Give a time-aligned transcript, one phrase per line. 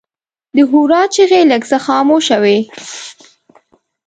[0.55, 2.57] د هورا چیغې لږ څه خاموشه وې.